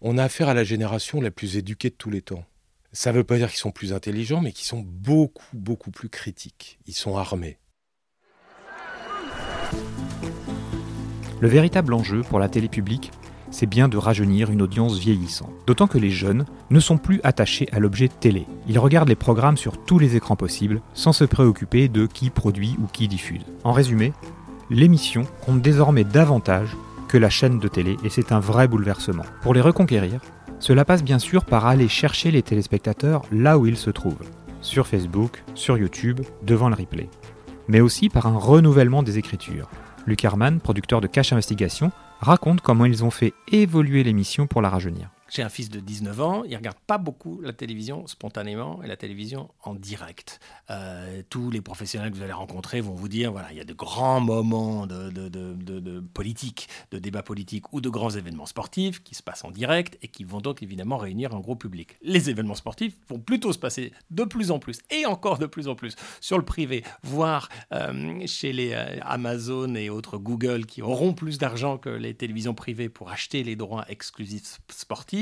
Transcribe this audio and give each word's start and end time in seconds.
On 0.00 0.16
a 0.16 0.22
affaire 0.22 0.48
à 0.48 0.54
la 0.54 0.62
génération 0.62 1.20
la 1.20 1.32
plus 1.32 1.56
éduquée 1.56 1.90
de 1.90 1.94
tous 1.96 2.10
les 2.10 2.22
temps. 2.22 2.44
Ça 2.92 3.10
ne 3.10 3.16
veut 3.16 3.24
pas 3.24 3.36
dire 3.36 3.48
qu'ils 3.48 3.58
sont 3.58 3.72
plus 3.72 3.92
intelligents, 3.92 4.40
mais 4.40 4.52
qu'ils 4.52 4.66
sont 4.66 4.84
beaucoup, 4.86 5.56
beaucoup 5.56 5.90
plus 5.90 6.08
critiques. 6.08 6.78
Ils 6.86 6.94
sont 6.94 7.16
armés. 7.16 7.58
Le 11.40 11.48
véritable 11.48 11.94
enjeu 11.94 12.22
pour 12.22 12.38
la 12.38 12.48
télé 12.48 12.68
publique, 12.68 13.10
c'est 13.50 13.66
bien 13.66 13.88
de 13.88 13.96
rajeunir 13.96 14.52
une 14.52 14.62
audience 14.62 14.98
vieillissante. 14.98 15.50
D'autant 15.66 15.88
que 15.88 15.98
les 15.98 16.10
jeunes 16.10 16.44
ne 16.70 16.78
sont 16.78 16.98
plus 16.98 17.20
attachés 17.24 17.68
à 17.72 17.80
l'objet 17.80 18.06
télé. 18.08 18.46
Ils 18.68 18.78
regardent 18.78 19.08
les 19.08 19.16
programmes 19.16 19.56
sur 19.56 19.84
tous 19.84 19.98
les 19.98 20.14
écrans 20.14 20.36
possibles, 20.36 20.80
sans 20.94 21.12
se 21.12 21.24
préoccuper 21.24 21.88
de 21.88 22.06
qui 22.06 22.30
produit 22.30 22.76
ou 22.80 22.86
qui 22.86 23.08
diffuse. 23.08 23.44
En 23.64 23.72
résumé, 23.72 24.12
l'émission 24.70 25.26
compte 25.44 25.60
désormais 25.60 26.04
davantage 26.04 26.76
que 27.08 27.18
la 27.18 27.30
chaîne 27.30 27.58
de 27.58 27.68
télé 27.68 27.96
et 28.04 28.10
c'est 28.10 28.32
un 28.32 28.38
vrai 28.38 28.68
bouleversement. 28.68 29.24
Pour 29.42 29.54
les 29.54 29.60
reconquérir, 29.60 30.20
cela 30.60 30.84
passe 30.84 31.02
bien 31.02 31.18
sûr 31.18 31.44
par 31.44 31.66
aller 31.66 31.88
chercher 31.88 32.30
les 32.30 32.42
téléspectateurs 32.42 33.22
là 33.32 33.58
où 33.58 33.66
ils 33.66 33.76
se 33.76 33.90
trouvent, 33.90 34.28
sur 34.60 34.86
Facebook, 34.86 35.42
sur 35.54 35.78
YouTube, 35.78 36.20
devant 36.42 36.68
le 36.68 36.74
replay, 36.74 37.08
mais 37.66 37.80
aussi 37.80 38.08
par 38.08 38.26
un 38.26 38.36
renouvellement 38.36 39.02
des 39.02 39.18
écritures. 39.18 39.68
Luc 40.06 40.24
Herman, 40.24 40.60
producteur 40.60 41.00
de 41.00 41.06
Cache 41.06 41.32
Investigation, 41.32 41.90
raconte 42.20 42.60
comment 42.60 42.84
ils 42.84 43.04
ont 43.04 43.10
fait 43.10 43.34
évoluer 43.50 44.02
l'émission 44.04 44.46
pour 44.46 44.62
la 44.62 44.68
rajeunir. 44.68 45.10
J'ai 45.30 45.42
un 45.42 45.50
fils 45.50 45.68
de 45.68 45.78
19 45.78 46.20
ans, 46.22 46.44
il 46.44 46.56
regarde 46.56 46.78
pas 46.86 46.96
beaucoup 46.96 47.40
la 47.42 47.52
télévision 47.52 48.06
spontanément 48.06 48.82
et 48.82 48.86
la 48.86 48.96
télévision 48.96 49.50
en 49.62 49.74
direct. 49.74 50.40
Euh, 50.70 51.22
tous 51.28 51.50
les 51.50 51.60
professionnels 51.60 52.10
que 52.10 52.16
vous 52.16 52.22
allez 52.22 52.32
rencontrer 52.32 52.80
vont 52.80 52.94
vous 52.94 53.08
dire 53.08 53.30
voilà, 53.30 53.52
il 53.52 53.58
y 53.58 53.60
a 53.60 53.64
de 53.64 53.74
grands 53.74 54.20
moments 54.20 54.86
de, 54.86 55.10
de, 55.10 55.28
de, 55.28 55.54
de, 55.54 56.00
politique, 56.00 56.68
de 56.92 56.98
débat 56.98 57.22
politique 57.22 57.74
ou 57.74 57.82
de 57.82 57.90
grands 57.90 58.08
événements 58.08 58.46
sportifs 58.46 59.02
qui 59.02 59.14
se 59.14 59.22
passent 59.22 59.44
en 59.44 59.50
direct 59.50 59.98
et 60.00 60.08
qui 60.08 60.24
vont 60.24 60.40
donc 60.40 60.62
évidemment 60.62 60.96
réunir 60.96 61.34
un 61.34 61.40
gros 61.40 61.56
public. 61.56 61.98
Les 62.00 62.30
événements 62.30 62.54
sportifs 62.54 62.96
vont 63.10 63.18
plutôt 63.18 63.52
se 63.52 63.58
passer 63.58 63.92
de 64.10 64.24
plus 64.24 64.50
en 64.50 64.58
plus 64.58 64.80
et 64.90 65.04
encore 65.04 65.38
de 65.38 65.46
plus 65.46 65.68
en 65.68 65.74
plus 65.74 65.94
sur 66.22 66.38
le 66.38 66.44
privé, 66.44 66.84
voire 67.02 67.50
euh, 67.72 68.26
chez 68.26 68.54
les 68.54 68.72
euh, 68.72 68.98
Amazon 69.02 69.74
et 69.74 69.90
autres 69.90 70.16
Google 70.16 70.64
qui 70.64 70.80
auront 70.80 71.12
plus 71.12 71.36
d'argent 71.36 71.76
que 71.76 71.90
les 71.90 72.14
télévisions 72.14 72.54
privées 72.54 72.88
pour 72.88 73.10
acheter 73.10 73.44
les 73.44 73.56
droits 73.56 73.84
exclusifs 73.90 74.60
sportifs 74.70 75.17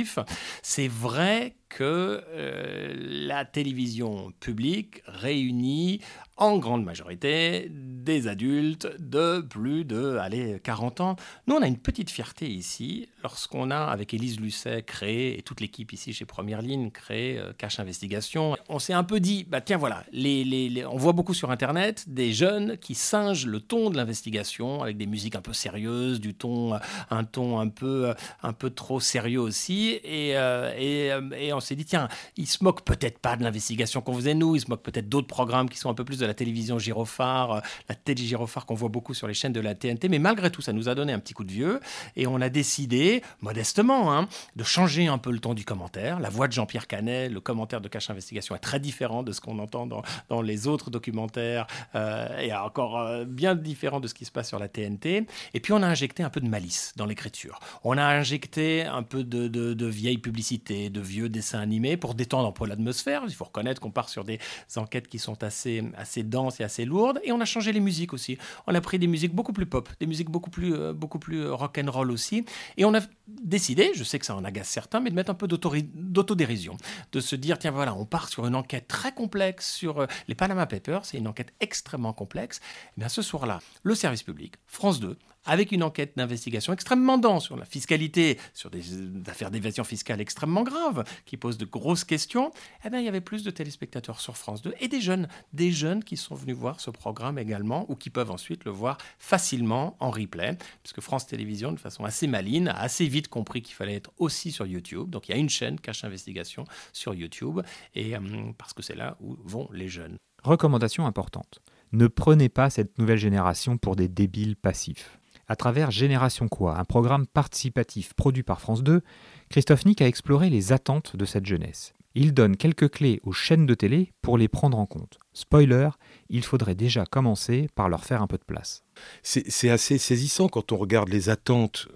c'est 0.62 0.88
vrai 0.88 1.56
que 1.68 2.22
euh, 2.28 2.94
la 3.26 3.44
télévision 3.44 4.32
publique 4.40 5.02
réunit 5.06 6.00
en 6.36 6.58
grande 6.58 6.84
majorité 6.84 7.68
des 7.70 8.28
adultes 8.28 8.88
de 8.98 9.40
plus 9.40 9.84
de 9.84 10.18
allez, 10.18 10.60
40 10.62 11.00
ans. 11.00 11.16
Nous, 11.46 11.54
on 11.54 11.62
a 11.62 11.66
une 11.66 11.78
petite 11.78 12.10
fierté 12.10 12.46
ici 12.46 13.08
lorsqu'on 13.22 13.70
a, 13.70 13.78
avec 13.78 14.12
Élise 14.12 14.38
Lucet, 14.38 14.82
créé, 14.82 15.38
et 15.38 15.42
toute 15.42 15.60
l'équipe 15.60 15.92
ici 15.92 16.12
chez 16.12 16.26
Première 16.26 16.60
Ligne, 16.60 16.90
créé 16.90 17.38
euh, 17.38 17.52
Cache 17.56 17.80
Investigation. 17.80 18.56
On 18.68 18.78
s'est 18.78 18.92
un 18.92 19.02
peu 19.02 19.18
dit, 19.18 19.44
bah, 19.44 19.62
tiens, 19.62 19.78
voilà, 19.78 20.04
les, 20.12 20.84
on 20.86 20.96
voit 20.96 21.12
beaucoup 21.12 21.34
sur 21.34 21.50
Internet 21.50 22.04
des 22.06 22.32
jeunes 22.32 22.76
qui 22.76 22.94
singent 22.94 23.46
le 23.46 23.60
ton 23.60 23.88
de 23.90 23.96
l'investigation 23.96 24.82
avec 24.82 24.98
des 24.98 25.06
musiques 25.06 25.36
un 25.36 25.40
peu 25.40 25.54
sérieuses, 25.54 26.20
du 26.20 26.34
ton, 26.34 26.78
un 27.10 27.24
ton 27.24 27.58
un 27.58 27.68
peu, 27.68 28.14
un 28.42 28.52
peu 28.52 28.70
trop 28.70 29.00
sérieux 29.00 29.40
aussi. 29.40 29.98
Et, 30.04 30.36
euh, 30.36 30.72
et, 30.76 31.46
et 31.46 31.52
on 31.56 31.60
s'est 31.60 31.76
dit, 31.76 31.84
tiens, 31.84 32.08
ils 32.36 32.46
se 32.46 32.62
moquent 32.62 32.84
peut-être 32.84 33.18
pas 33.18 33.36
de 33.36 33.42
l'investigation 33.42 34.00
qu'on 34.00 34.14
faisait 34.14 34.34
nous, 34.34 34.56
ils 34.56 34.60
se 34.60 34.70
moquent 34.70 34.82
peut-être 34.82 35.08
d'autres 35.08 35.26
programmes 35.26 35.68
qui 35.68 35.78
sont 35.78 35.90
un 35.90 35.94
peu 35.94 36.04
plus 36.04 36.18
de 36.18 36.26
la 36.26 36.34
télévision 36.34 36.78
gyrophare, 36.78 37.52
euh, 37.52 37.60
la 37.88 37.94
télé 37.94 38.24
gyrophare 38.24 38.66
qu'on 38.66 38.74
voit 38.74 38.88
beaucoup 38.88 39.14
sur 39.14 39.26
les 39.26 39.34
chaînes 39.34 39.52
de 39.52 39.60
la 39.60 39.74
TNT, 39.74 40.08
mais 40.08 40.18
malgré 40.18 40.50
tout, 40.50 40.62
ça 40.62 40.72
nous 40.72 40.88
a 40.88 40.94
donné 40.94 41.12
un 41.12 41.18
petit 41.18 41.34
coup 41.34 41.44
de 41.44 41.52
vieux 41.52 41.80
et 42.16 42.26
on 42.26 42.40
a 42.40 42.48
décidé, 42.48 43.22
modestement, 43.40 44.14
hein, 44.14 44.28
de 44.56 44.64
changer 44.64 45.06
un 45.06 45.18
peu 45.18 45.30
le 45.30 45.38
ton 45.38 45.54
du 45.54 45.64
commentaire. 45.64 46.20
La 46.20 46.30
voix 46.30 46.48
de 46.48 46.52
Jean-Pierre 46.52 46.86
Canet, 46.86 47.30
le 47.30 47.40
commentaire 47.40 47.80
de 47.80 47.88
Cache 47.88 48.10
Investigation 48.10 48.54
est 48.54 48.60
très 48.60 48.80
différent 48.80 49.22
de 49.22 49.32
ce 49.32 49.40
qu'on 49.40 49.58
entend 49.58 49.86
dans, 49.86 50.02
les 50.42 50.66
autres 50.66 50.90
documentaires 50.90 51.66
euh, 51.94 52.38
et 52.38 52.52
encore 52.52 52.98
euh, 52.98 53.24
bien 53.24 53.54
différent 53.54 54.00
de 54.00 54.08
ce 54.08 54.14
qui 54.14 54.24
se 54.24 54.30
passe 54.30 54.48
sur 54.48 54.58
la 54.58 54.68
TNT. 54.68 55.26
Et 55.54 55.60
puis 55.60 55.72
on 55.72 55.82
a 55.82 55.86
injecté 55.86 56.22
un 56.22 56.30
peu 56.30 56.40
de 56.40 56.48
malice 56.48 56.92
dans 56.96 57.06
l'écriture. 57.06 57.58
On 57.84 57.96
a 57.96 58.04
injecté 58.04 58.84
un 58.84 59.02
peu 59.02 59.24
de, 59.24 59.48
de, 59.48 59.74
de 59.74 59.86
vieilles 59.86 60.18
publicités, 60.18 60.90
de 60.90 61.00
vieux 61.00 61.28
dessins 61.28 61.45
animés 61.54 61.96
pour 61.96 62.14
détendre 62.14 62.48
un 62.48 62.52
peu 62.52 62.66
l'atmosphère. 62.66 63.22
Il 63.26 63.34
faut 63.34 63.44
reconnaître 63.44 63.80
qu'on 63.80 63.90
part 63.90 64.08
sur 64.08 64.24
des 64.24 64.38
enquêtes 64.76 65.08
qui 65.08 65.18
sont 65.18 65.42
assez, 65.42 65.84
assez 65.96 66.22
denses 66.22 66.60
et 66.60 66.64
assez 66.64 66.84
lourdes. 66.84 67.20
Et 67.24 67.32
on 67.32 67.40
a 67.40 67.44
changé 67.44 67.72
les 67.72 67.80
musiques 67.80 68.12
aussi. 68.12 68.38
On 68.66 68.74
a 68.74 68.80
pris 68.80 68.98
des 68.98 69.06
musiques 69.06 69.34
beaucoup 69.34 69.52
plus 69.52 69.66
pop, 69.66 69.88
des 70.00 70.06
musiques 70.06 70.30
beaucoup 70.30 70.50
plus, 70.50 70.74
euh, 70.74 70.92
beaucoup 70.92 71.18
plus 71.18 71.42
euh, 71.42 71.54
rock 71.54 71.78
and 71.82 71.90
roll 71.90 72.10
aussi. 72.10 72.44
Et 72.76 72.84
on 72.84 72.94
a 72.94 73.00
décidé, 73.28 73.92
je 73.94 74.04
sais 74.04 74.18
que 74.18 74.26
ça 74.26 74.36
en 74.36 74.44
agace 74.44 74.68
certains, 74.68 75.00
mais 75.00 75.10
de 75.10 75.14
mettre 75.14 75.30
un 75.30 75.34
peu 75.34 75.48
d'autodérision, 75.48 76.76
de 77.12 77.20
se 77.20 77.36
dire 77.36 77.58
tiens 77.58 77.70
voilà, 77.70 77.94
on 77.94 78.04
part 78.04 78.28
sur 78.28 78.46
une 78.46 78.54
enquête 78.54 78.88
très 78.88 79.12
complexe 79.12 79.72
sur 79.72 80.00
euh, 80.00 80.06
les 80.28 80.34
Panama 80.34 80.66
Papers. 80.66 81.04
C'est 81.04 81.18
une 81.18 81.28
enquête 81.28 81.52
extrêmement 81.60 82.12
complexe. 82.12 82.58
Et 82.58 82.60
eh 82.96 83.00
bien 83.00 83.08
ce 83.08 83.22
soir-là, 83.22 83.60
le 83.82 83.94
service 83.94 84.22
public, 84.22 84.54
France 84.66 85.00
2, 85.00 85.16
avec 85.46 85.72
une 85.72 85.82
enquête 85.82 86.16
d'investigation 86.16 86.72
extrêmement 86.72 87.18
dense 87.18 87.44
sur 87.44 87.56
la 87.56 87.64
fiscalité, 87.64 88.38
sur 88.52 88.70
des 88.70 88.82
affaires 89.26 89.50
d'évasion 89.50 89.84
fiscale 89.84 90.20
extrêmement 90.20 90.62
graves, 90.62 91.04
qui 91.24 91.36
posent 91.36 91.58
de 91.58 91.64
grosses 91.64 92.04
questions, 92.04 92.50
eh 92.84 92.90
bien, 92.90 92.98
il 92.98 93.04
y 93.04 93.08
avait 93.08 93.20
plus 93.20 93.42
de 93.44 93.50
téléspectateurs 93.50 94.20
sur 94.20 94.36
France 94.36 94.62
2 94.62 94.74
et 94.80 94.88
des 94.88 95.00
jeunes, 95.00 95.28
des 95.52 95.70
jeunes 95.70 96.04
qui 96.04 96.16
sont 96.16 96.34
venus 96.34 96.56
voir 96.56 96.80
ce 96.80 96.90
programme 96.90 97.38
également 97.38 97.86
ou 97.88 97.96
qui 97.96 98.10
peuvent 98.10 98.30
ensuite 98.30 98.64
le 98.64 98.70
voir 98.70 98.98
facilement 99.18 99.96
en 100.00 100.10
replay, 100.10 100.56
puisque 100.82 101.00
France 101.00 101.26
Télévisions, 101.26 101.72
de 101.72 101.78
façon 101.78 102.04
assez 102.04 102.26
maline, 102.26 102.68
a 102.68 102.80
assez 102.80 103.06
vite 103.06 103.28
compris 103.28 103.62
qu'il 103.62 103.74
fallait 103.74 103.94
être 103.94 104.10
aussi 104.18 104.52
sur 104.52 104.66
YouTube. 104.66 105.10
Donc 105.10 105.28
il 105.28 105.32
y 105.32 105.34
a 105.34 105.38
une 105.38 105.48
chaîne 105.48 105.78
Cache 105.78 106.04
Investigation 106.04 106.64
sur 106.92 107.14
YouTube, 107.14 107.60
et, 107.94 108.16
euh, 108.16 108.20
parce 108.58 108.72
que 108.72 108.82
c'est 108.82 108.94
là 108.94 109.16
où 109.20 109.36
vont 109.44 109.68
les 109.72 109.88
jeunes. 109.88 110.16
Recommandation 110.42 111.06
importante. 111.06 111.60
Ne 111.92 112.08
prenez 112.08 112.48
pas 112.48 112.70
cette 112.70 112.98
nouvelle 112.98 113.18
génération 113.18 113.78
pour 113.78 113.96
des 113.96 114.08
débiles 114.08 114.56
passifs. 114.56 115.18
À 115.48 115.56
travers 115.56 115.90
Génération 115.90 116.48
Quoi, 116.48 116.78
un 116.78 116.84
programme 116.84 117.26
participatif 117.26 118.14
produit 118.14 118.42
par 118.42 118.60
France 118.60 118.82
2, 118.82 119.02
Christophe 119.48 119.84
Nick 119.84 120.02
a 120.02 120.06
exploré 120.06 120.50
les 120.50 120.72
attentes 120.72 121.16
de 121.16 121.24
cette 121.24 121.46
jeunesse. 121.46 121.92
Il 122.14 122.32
donne 122.32 122.56
quelques 122.56 122.90
clés 122.90 123.20
aux 123.24 123.32
chaînes 123.32 123.66
de 123.66 123.74
télé 123.74 124.12
pour 124.22 124.38
les 124.38 124.48
prendre 124.48 124.78
en 124.78 124.86
compte. 124.86 125.18
Spoiler, 125.34 125.90
il 126.30 126.42
faudrait 126.42 126.74
déjà 126.74 127.04
commencer 127.04 127.68
par 127.74 127.90
leur 127.90 128.04
faire 128.04 128.22
un 128.22 128.26
peu 128.26 128.38
de 128.38 128.44
place. 128.44 128.84
C'est 129.22 129.68
assez 129.68 129.98
saisissant 129.98 130.48
quand 130.48 130.72
on 130.72 130.78
regarde 130.78 131.10
les 131.10 131.28
attentes 131.28 131.88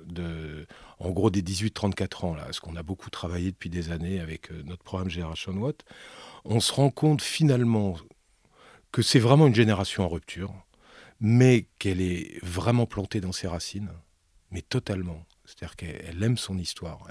en 1.00 1.10
gros, 1.10 1.30
des 1.30 1.42
18-34 1.42 2.26
ans, 2.26 2.34
là, 2.34 2.46
ce 2.50 2.60
qu'on 2.60 2.76
a 2.76 2.82
beaucoup 2.82 3.08
travaillé 3.08 3.50
depuis 3.52 3.70
des 3.70 3.90
années 3.90 4.20
avec 4.20 4.52
euh, 4.52 4.62
notre 4.66 4.82
programme 4.82 5.08
Génération 5.08 5.52
Watt. 5.52 5.82
On 6.44 6.60
se 6.60 6.72
rend 6.72 6.90
compte 6.90 7.22
finalement 7.22 7.96
que 8.92 9.00
c'est 9.00 9.18
vraiment 9.18 9.46
une 9.46 9.54
génération 9.54 10.04
en 10.04 10.08
rupture 10.08 10.52
mais 11.20 11.66
qu'elle 11.78 12.00
est 12.00 12.38
vraiment 12.42 12.86
plantée 12.86 13.20
dans 13.20 13.32
ses 13.32 13.46
racines, 13.46 13.90
mais 14.50 14.62
totalement. 14.62 15.26
C'est-à-dire 15.44 15.76
qu'elle 15.76 16.22
aime 16.22 16.38
son 16.38 16.58
histoire, 16.58 17.06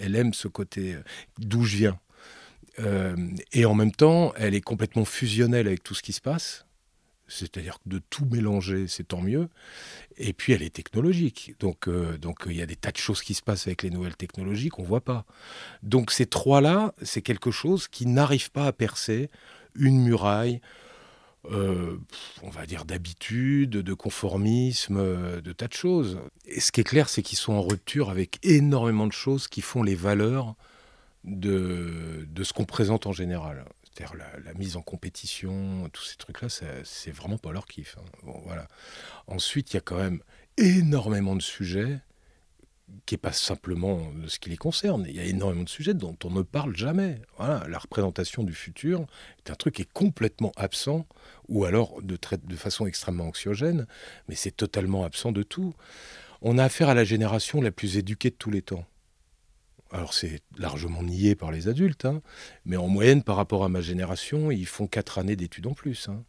elle, 0.00 0.16
aime 0.16 0.32
ce 0.32 0.48
côté 0.48 0.94
euh, 0.94 1.02
d'où 1.38 1.64
je 1.64 1.76
viens. 1.76 2.00
Euh, 2.80 3.16
et 3.52 3.66
en 3.66 3.74
même 3.74 3.92
temps, 3.92 4.32
elle 4.36 4.54
est 4.54 4.60
complètement 4.60 5.04
fusionnelle 5.04 5.66
avec 5.66 5.82
tout 5.82 5.94
ce 5.94 6.02
qui 6.02 6.12
se 6.12 6.20
passe. 6.20 6.66
C'est-à-dire 7.26 7.78
que 7.78 7.88
de 7.88 7.98
tout 8.10 8.26
mélanger, 8.26 8.86
c'est 8.86 9.08
tant 9.08 9.20
mieux. 9.20 9.48
Et 10.16 10.32
puis, 10.32 10.52
elle 10.52 10.62
est 10.62 10.74
technologique. 10.74 11.54
Donc, 11.58 11.88
euh, 11.88 12.18
donc, 12.18 12.40
il 12.46 12.52
y 12.52 12.62
a 12.62 12.66
des 12.66 12.76
tas 12.76 12.92
de 12.92 12.96
choses 12.96 13.22
qui 13.22 13.34
se 13.34 13.42
passent 13.42 13.66
avec 13.66 13.82
les 13.82 13.90
nouvelles 13.90 14.16
technologies 14.16 14.68
qu'on 14.68 14.82
ne 14.82 14.88
voit 14.88 15.04
pas. 15.04 15.24
Donc, 15.82 16.10
ces 16.10 16.26
trois-là, 16.26 16.94
c'est 17.02 17.22
quelque 17.22 17.50
chose 17.50 17.88
qui 17.88 18.06
n'arrive 18.06 18.50
pas 18.50 18.66
à 18.66 18.72
percer 18.72 19.30
une 19.74 20.02
muraille, 20.02 20.60
euh, 21.50 21.98
on 22.42 22.50
va 22.50 22.66
dire, 22.66 22.84
d'habitude, 22.84 23.70
de 23.70 23.94
conformisme, 23.94 24.96
euh, 24.98 25.40
de 25.40 25.52
tas 25.52 25.68
de 25.68 25.74
choses. 25.74 26.18
Et 26.46 26.60
ce 26.60 26.72
qui 26.72 26.80
est 26.80 26.84
clair, 26.84 27.08
c'est 27.08 27.22
qu'ils 27.22 27.38
sont 27.38 27.52
en 27.52 27.62
rupture 27.62 28.10
avec 28.10 28.38
énormément 28.42 29.06
de 29.06 29.12
choses 29.12 29.48
qui 29.48 29.60
font 29.60 29.82
les 29.82 29.94
valeurs 29.94 30.54
de, 31.24 32.26
de 32.28 32.44
ce 32.44 32.52
qu'on 32.52 32.64
présente 32.64 33.06
en 33.06 33.12
général. 33.12 33.64
C'est-à-dire 33.84 34.16
la, 34.44 34.54
mise 34.54 34.76
en 34.76 34.82
compétition, 34.82 35.88
tous 35.92 36.04
ces 36.04 36.16
trucs-là, 36.16 36.48
c'est 36.84 37.10
vraiment 37.10 37.38
pas 37.38 37.52
leur 37.52 37.66
kiff. 37.66 37.96
Hein. 37.98 38.32
Voilà. 38.44 38.66
Ensuite, 39.26 39.72
il 39.72 39.74
y 39.74 39.78
a 39.78 39.82
quand 39.82 39.98
même 39.98 40.20
énormément 40.56 41.36
de 41.36 41.42
sujets 41.42 42.00
qui 43.06 43.14
n'est 43.14 43.18
pas 43.18 43.32
simplement 43.32 44.12
ce 44.26 44.38
qui 44.38 44.50
les 44.50 44.56
concerne. 44.56 45.04
Il 45.08 45.16
y 45.16 45.20
a 45.20 45.24
énormément 45.24 45.64
de 45.64 45.68
sujets 45.68 45.94
dont 45.94 46.16
on 46.24 46.30
ne 46.30 46.42
parle 46.42 46.76
jamais. 46.76 47.20
Voilà, 47.38 47.66
la 47.68 47.78
représentation 47.78 48.42
du 48.44 48.52
futur 48.52 49.06
est 49.38 49.50
un 49.50 49.54
truc 49.54 49.76
qui 49.76 49.82
est 49.82 49.92
complètement 49.92 50.52
absent, 50.56 51.06
ou 51.48 51.64
alors 51.64 52.02
de, 52.02 52.18
de 52.44 52.56
façon 52.56 52.86
extrêmement 52.86 53.28
anxiogène, 53.28 53.86
mais 54.28 54.34
c'est 54.34 54.56
totalement 54.56 55.04
absent 55.04 55.32
de 55.32 55.42
tout. 55.42 55.74
On 56.42 56.58
a 56.58 56.64
affaire 56.64 56.88
à 56.88 56.94
la 56.94 57.04
génération 57.04 57.60
la 57.60 57.70
plus 57.70 57.96
éduquée 57.96 58.30
de 58.30 58.36
tous 58.36 58.50
les 58.50 58.62
temps. 58.62 58.84
Alors 59.90 60.12
c'est 60.12 60.40
largement 60.58 61.02
nié 61.02 61.36
par 61.36 61.52
les 61.52 61.68
adultes, 61.68 62.04
hein, 62.04 62.20
mais 62.64 62.76
en 62.76 62.88
moyenne 62.88 63.22
par 63.22 63.36
rapport 63.36 63.64
à 63.64 63.68
ma 63.68 63.80
génération, 63.80 64.50
ils 64.50 64.66
font 64.66 64.86
quatre 64.86 65.18
années 65.18 65.36
d'études 65.36 65.66
en 65.66 65.74
plus. 65.74 66.08
Hein. 66.08 66.24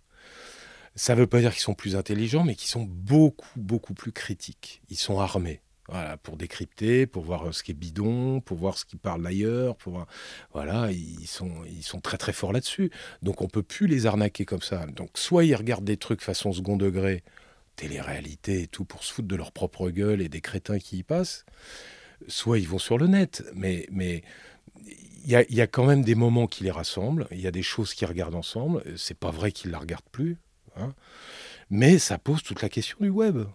Ça 0.96 1.16
ne 1.16 1.20
veut 1.20 1.28
pas 1.28 1.42
dire 1.42 1.52
qu'ils 1.52 1.64
sont 1.64 1.74
plus 1.74 1.96
intelligents, 1.96 2.44
mais 2.44 2.56
qu'ils 2.56 2.70
sont 2.70 2.84
beaucoup, 2.88 3.50
beaucoup 3.58 3.94
plus 3.94 4.12
critiques. 4.12 4.82
Ils 4.90 4.98
sont 4.98 5.20
armés. 5.20 5.62
Voilà, 5.88 6.18
pour 6.18 6.36
décrypter, 6.36 7.06
pour 7.06 7.24
voir 7.24 7.54
ce 7.54 7.62
qui 7.62 7.72
est 7.72 7.76
bidon, 7.76 8.42
pour 8.42 8.58
voir 8.58 8.76
ce 8.78 8.86
qui 8.86 8.96
parle 8.96 9.26
ailleurs, 9.26 9.76
pour 9.76 10.06
voilà, 10.52 10.92
ils 10.92 11.28
sont 11.28 11.64
ils 11.68 11.84
sont 11.84 12.02
très 12.02 12.18
très 12.18 12.34
forts 12.34 12.54
là-dessus. 12.54 12.90
Donc 13.22 13.42
on 13.42 13.48
peut 13.48 13.62
plus 13.62 13.86
les 13.86 14.08
arnaquer 14.08 14.46
comme 14.46 14.64
ça. 14.64 14.88
Donc 14.88 15.12
soit 15.14 15.46
ils 15.46 15.56
regardent 15.56 15.86
des 15.86 15.98
trucs 15.98 16.22
façon 16.22 16.52
second 16.54 16.76
degré, 16.76 17.24
télé-réalité 17.76 18.64
et 18.64 18.68
tout 18.68 18.84
pour 18.84 19.04
se 19.04 19.14
foutre 19.14 19.28
de 19.28 19.36
leur 19.36 19.52
propre 19.52 19.92
gueule 19.92 20.22
et 20.22 20.30
des 20.30 20.42
crétins 20.42 20.80
qui 20.80 20.98
y 20.98 21.04
passent, 21.04 21.46
soit 22.28 22.58
ils 22.58 22.68
vont 22.68 22.80
sur 22.80 22.98
le 22.98 23.06
net. 23.06 23.44
Mais 23.54 23.86
mais 23.92 24.24
il 25.26 25.32
y 25.32 25.36
a, 25.36 25.44
y 25.52 25.62
a, 25.62 25.68
quand 25.68 25.86
même 25.86 26.04
des 26.04 26.16
moments 26.16 26.48
qui 26.48 26.64
les 26.64 26.72
rassemblent. 26.72 27.28
Il 27.32 27.40
y 27.40 27.48
a 27.48 27.52
des 27.52 27.64
choses 27.64 27.94
qu'ils 27.94 28.08
regardent 28.08 28.36
ensemble. 28.36 28.84
C'est 28.96 29.18
pas 29.18 29.32
vrai 29.32 29.52
qu'ils 29.52 29.72
la 29.72 29.80
regardent 29.80 30.10
plus. 30.12 30.38
Hein. 30.78 30.94
Mais 31.70 32.00
ça 32.00 32.18
pose 32.18 32.44
toute 32.44 32.62
la 32.62 32.70
question 32.70 32.98
du 33.02 33.10
web. 33.10 33.46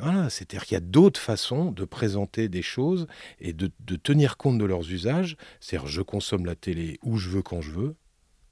Voilà, 0.00 0.30
c'est-à-dire 0.30 0.64
qu'il 0.64 0.74
y 0.74 0.78
a 0.78 0.80
d'autres 0.80 1.20
façons 1.20 1.70
de 1.70 1.84
présenter 1.84 2.48
des 2.48 2.62
choses 2.62 3.06
et 3.40 3.52
de, 3.52 3.70
tenir 3.96 4.36
compte 4.36 4.58
de 4.58 4.64
leurs 4.64 4.90
usages. 4.90 5.36
C'est-à-dire, 5.60 5.88
je 5.88 6.02
consomme 6.02 6.46
la 6.46 6.54
télé 6.54 6.98
où 7.02 7.16
je 7.16 7.28
veux, 7.30 7.42
quand 7.42 7.60
je 7.60 7.70
veux, 7.70 7.96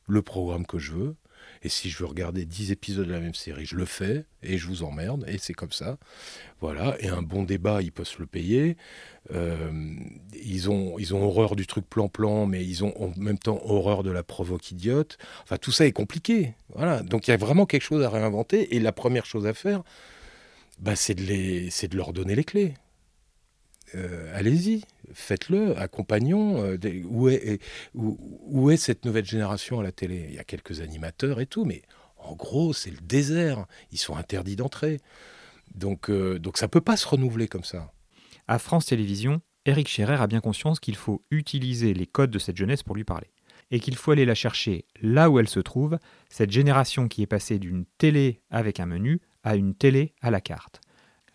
le 0.06 0.23
programme 0.23 0.67
que 0.67 0.79
je 0.79 0.93
veux. 0.93 1.17
Et 1.62 1.69
si 1.69 1.91
je 1.91 1.99
veux 1.99 2.06
regarder 2.06 2.44
10 2.44 2.73
épisodes 2.73 3.06
de 3.06 3.12
la 3.12 3.20
même 3.20 3.35
série, 3.35 3.67
je 3.67 3.76
le 3.76 3.85
fais 3.85 4.25
et 4.43 4.58
je 4.58 4.67
vous 4.67 4.82
emmerde. 4.82 5.25
Et 5.29 5.38
c'est 5.38 5.52
comme 5.52 5.73
ça. 5.73 5.99
Voilà. 6.61 6.96
Et 7.00 7.08
un 7.08 7.23
bon 7.23 7.43
débat, 7.43 7.82
ils 7.82 7.93
peuvent 7.93 8.06
se 8.06 8.19
le 8.19 8.26
payer. 8.26 8.76
Euh, 9.32 9.70
ils, 10.43 10.70
ont, 10.70 10.99
ils 10.99 11.14
ont 11.14 11.23
horreur 11.23 11.56
du 11.56 11.67
truc 11.67 11.88
plan-plan, 11.88 12.46
mais 12.46 12.64
ils 12.64 12.85
ont 12.85 12.94
en 13.02 13.12
même 13.19 13.38
temps 13.38 13.61
horreur 13.64 14.02
de 14.02 14.11
la 14.11 14.23
provoque 14.23 14.70
idiote. 14.70 15.19
Enfin, 15.43 15.56
tout 15.56 15.73
ça 15.73 15.87
est 15.87 15.93
compliqué. 15.93 16.55
Voilà. 16.75 17.02
Donc 17.02 17.29
il 17.29 17.31
y 17.31 17.35
a 17.35 17.38
vraiment 17.38 17.67
quelque 17.67 17.82
chose 17.82 18.02
à 18.02 18.11
réinventer. 18.11 18.75
Et 18.76 18.81
la 18.81 18.93
première 18.93 19.26
chose 19.26 19.46
à 19.46 19.55
faire, 19.55 19.82
bah, 20.78 20.96
c'est 20.96 21.14
de, 21.14 21.96
leur 21.96 22.12
donner 22.12 22.34
les 22.34 22.44
clés. 22.44 22.74
Euh, 23.94 24.36
allez-y, 24.36 24.82
faites-le, 25.12 25.78
accompagnons. 25.78 26.62
Euh, 26.64 26.76
où, 27.94 28.70
est, 28.70 28.76
cette 28.76 29.04
nouvelle 29.04 29.24
génération 29.24 29.80
à 29.80 29.82
la 29.82 29.92
télé? 29.92 30.26
Il 30.28 30.34
y 30.34 30.38
a 30.38 30.44
quelques 30.44 30.80
animateurs 30.80 31.40
et 31.40 31.46
tout, 31.46 31.64
mais 31.64 31.82
en 32.16 32.34
gros, 32.34 32.72
c'est 32.72 32.90
le 32.90 33.00
désert. 33.00 33.66
Ils 33.92 33.98
sont 33.98 34.16
interdits 34.16 34.56
d'entrer. 34.56 35.00
Donc, 35.74 36.10
euh, 36.10 36.40
ça 36.54 36.66
ne 36.66 36.70
peut 36.70 36.80
pas 36.80 36.96
se 36.96 37.06
renouveler 37.06 37.48
comme 37.48 37.64
ça. 37.64 37.92
À 38.48 38.58
France 38.58 38.86
Télévisions, 38.86 39.40
Eric 39.66 39.88
Scherer 39.88 40.20
a 40.20 40.26
bien 40.26 40.40
conscience 40.40 40.80
qu'il 40.80 40.96
faut 40.96 41.22
utiliser 41.30 41.94
les 41.94 42.06
codes 42.06 42.30
de 42.30 42.38
cette 42.38 42.56
jeunesse 42.56 42.82
pour 42.82 42.96
lui 42.96 43.04
parler. 43.04 43.28
Et 43.70 43.80
qu'il 43.80 43.96
faut 43.96 44.10
aller 44.10 44.26
la 44.26 44.34
chercher 44.34 44.84
là 45.00 45.30
où 45.30 45.38
elle 45.38 45.48
se 45.48 45.60
trouve, 45.60 45.98
cette 46.28 46.50
génération 46.50 47.08
qui 47.08 47.22
est 47.22 47.26
passée 47.26 47.58
d'une 47.58 47.86
télé 47.98 48.42
avec 48.50 48.78
un 48.78 48.86
menu 48.86 49.20
à 49.44 49.56
une 49.56 49.75
télé 49.75 50.14
à 50.23 50.31
la 50.31 50.41
carte. 50.41 50.81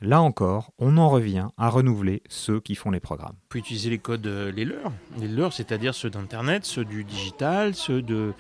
Là 0.02 0.22
encore, 0.22 0.72
on 0.80 0.98
en 0.98 1.10
revient 1.10 1.50
à 1.58 1.70
renouveler 1.70 2.24
ceux 2.30 2.62
qui 2.62 2.76
font 2.76 2.90
les 2.90 3.02
programmes. 3.02 3.36
On 3.36 3.50
peut 3.50 3.60
utiliser 3.60 3.90
les 3.90 3.98
codes, 3.98 4.26
euh, 4.28 4.50
les 4.50 4.64
leurs, 4.64 4.94
les 5.20 5.28
leurs, 5.28 5.52
c'est-à-dire 5.52 5.94
ceux 5.94 6.10
d'Internet, 6.10 6.64
ceux 6.64 6.86
du 6.86 7.04
digital, 7.04 7.76
ceux 7.76 8.02
de, 8.02 8.32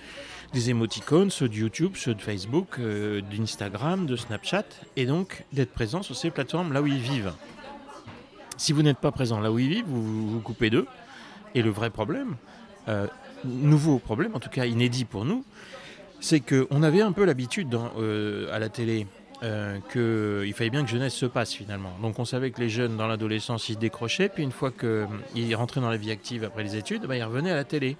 des 0.53 0.69
émoticônes, 0.69 1.29
ceux 1.29 1.49
de 1.49 1.55
YouTube, 1.55 1.93
ceux 1.95 2.15
de 2.15 2.21
Facebook, 2.21 2.79
euh, 2.79 3.19
d'Instagram, 3.29 4.05
de 4.05 4.15
Snapchat, 4.15 4.63
et 4.95 5.05
donc 5.05 5.43
d'être 5.51 5.73
présent 5.73 6.01
sur 6.01 6.15
ces 6.15 6.31
plateformes 6.31 6.71
là 6.71 6.81
où 6.81 6.87
ils 6.87 7.01
vivent. 7.01 7.33
Si 8.55 8.71
vous 8.71 8.81
n'êtes 8.81 8.99
pas 8.99 9.11
présent 9.11 9.41
là 9.41 9.51
où 9.51 9.59
ils 9.59 9.69
vivent, 9.69 9.87
vous 9.87 10.29
vous 10.29 10.39
coupez 10.39 10.69
d'eux. 10.69 10.87
Et 11.55 11.61
le 11.61 11.71
vrai 11.71 11.89
problème, 11.89 12.37
euh, 12.87 13.07
nouveau 13.43 13.99
problème, 13.99 14.33
en 14.33 14.39
tout 14.39 14.49
cas 14.49 14.65
inédit 14.65 15.03
pour 15.03 15.25
nous, 15.25 15.43
c'est 16.21 16.39
qu'on 16.39 16.83
avait 16.83 17.01
un 17.01 17.11
peu 17.11 17.25
l'habitude 17.25 17.77
à 18.51 18.59
la 18.59 18.69
télé 18.69 19.07
euh, 19.41 19.79
qu'il 19.93 20.53
fallait 20.53 20.69
bien 20.69 20.83
que 20.83 20.89
jeunesse 20.89 21.13
se 21.13 21.25
passe 21.25 21.53
finalement. 21.53 21.91
Donc 22.01 22.19
on 22.19 22.25
savait 22.25 22.51
que 22.51 22.59
les 22.59 22.69
jeunes 22.69 22.97
dans 22.97 23.07
l'adolescence 23.07 23.69
ils 23.69 23.77
décrochaient, 23.77 24.27
puis 24.27 24.43
une 24.43 24.51
fois 24.51 24.71
qu'ils 24.71 25.55
rentraient 25.55 25.79
dans 25.79 25.89
la 25.89 25.97
vie 25.97 26.11
active 26.11 26.43
après 26.43 26.63
les 26.63 26.75
études, 26.75 27.05
bah, 27.05 27.15
ils 27.15 27.23
revenaient 27.23 27.51
à 27.51 27.55
la 27.55 27.63
télé. 27.63 27.95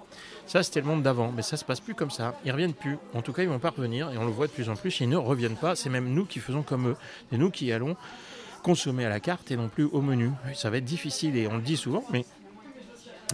Ça 0.46 0.62
c'était 0.62 0.80
le 0.80 0.86
monde 0.86 1.02
d'avant, 1.02 1.32
mais 1.34 1.42
ça 1.42 1.56
se 1.56 1.64
passe 1.64 1.80
plus 1.80 1.94
comme 1.94 2.10
ça. 2.10 2.34
Ils 2.44 2.52
reviennent 2.52 2.74
plus. 2.74 2.98
En 3.14 3.22
tout 3.22 3.32
cas 3.32 3.42
ils 3.42 3.48
vont 3.48 3.58
pas 3.58 3.70
revenir 3.70 4.10
et 4.10 4.18
on 4.18 4.24
le 4.24 4.30
voit 4.30 4.48
de 4.48 4.52
plus 4.52 4.68
en 4.68 4.76
plus. 4.76 5.00
Ils 5.00 5.08
ne 5.08 5.16
reviennent 5.16 5.56
pas. 5.56 5.74
C'est 5.76 5.88
même 5.88 6.12
nous 6.12 6.26
qui 6.26 6.40
faisons 6.40 6.62
comme 6.62 6.88
eux. 6.88 6.96
C'est 7.30 7.38
nous 7.38 7.50
qui 7.50 7.72
allons 7.72 7.96
consommer 8.62 9.06
à 9.06 9.08
la 9.08 9.20
carte 9.20 9.50
et 9.50 9.56
non 9.56 9.68
plus 9.68 9.84
au 9.84 10.02
menu. 10.02 10.30
Ça 10.54 10.68
va 10.68 10.76
être 10.76 10.84
difficile 10.84 11.36
et 11.36 11.46
on 11.46 11.56
le 11.56 11.62
dit 11.62 11.78
souvent, 11.78 12.04
mais 12.10 12.26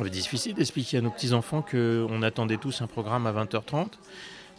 difficile 0.04 0.54
d'expliquer 0.54 0.98
à 0.98 1.00
nos 1.00 1.10
petits 1.10 1.32
enfants 1.32 1.62
qu'on 1.62 2.22
attendait 2.22 2.58
tous 2.58 2.82
un 2.82 2.86
programme 2.86 3.26
à 3.26 3.32
20h30 3.32 3.88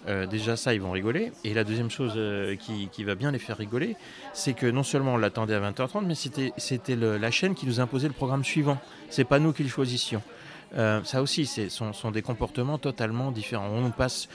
euh, 0.08 0.26
déjà 0.26 0.56
ça, 0.56 0.74
ils 0.74 0.82
vont 0.82 0.92
rigoler. 0.92 1.32
Et 1.44 1.54
la 1.54 1.64
deuxième 1.64 1.90
chose 1.90 2.14
euh, 2.16 2.56
qui, 2.56 3.04
va 3.04 3.16
bien 3.16 3.32
les 3.32 3.40
faire 3.40 3.58
rigoler, 3.58 3.96
c'est 4.34 4.54
que 4.54 4.66
non 4.66 4.84
seulement 4.84 5.16
on 5.16 5.18
l'attendait 5.18 5.56
à 5.56 5.60
20h30, 5.60 6.06
mais 6.06 6.16
c'était 6.16 6.96
la 6.96 7.32
chaîne 7.32 7.56
qui 7.56 7.66
nous 7.66 7.80
imposait 7.80 8.08
le 8.08 8.14
programme 8.14 8.44
suivant. 8.44 8.78
C'est 9.10 9.26
pas 9.26 9.40
nous 9.40 9.54
qui 9.54 9.64
le 9.64 9.70
choisissions. 9.70 10.22
Euh, 10.78 11.02
ça 11.04 11.22
aussi, 11.22 11.46
ce 11.46 11.70
sont, 11.70 12.12
des 12.12 12.22
comportements 12.22 12.78
totalement 12.78 13.32
différents. 13.32 13.70
On 13.70 13.92
passe 13.92 14.30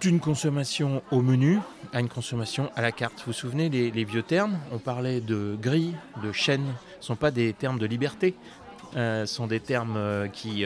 d'une 0.00 0.18
consommation 0.18 1.02
au 1.12 1.22
menu 1.22 1.60
à 1.92 2.00
une 2.00 2.08
consommation 2.08 2.70
à 2.74 2.82
la 2.82 2.90
carte. 2.90 3.18
Vous 3.18 3.26
vous 3.26 3.32
souvenez, 3.32 3.68
les, 3.68 3.92
les 3.92 4.04
vieux 4.04 4.22
termes, 4.22 4.58
on 4.72 4.78
parlait 4.78 5.20
de 5.20 5.56
grille, 5.60 5.94
de 6.22 6.32
chaîne, 6.32 6.64
ne 6.64 7.02
sont 7.02 7.16
pas 7.16 7.30
des 7.30 7.52
termes 7.52 7.78
de 7.78 7.86
liberté, 7.86 8.34
ce 8.94 9.24
sont 9.26 9.46
des 9.46 9.60
termes 9.60 10.28
qui 10.32 10.64